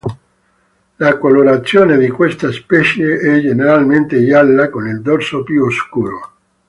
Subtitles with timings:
[0.97, 6.31] La colorazione di questa specie è generalmente gialla con il dorso più scuro.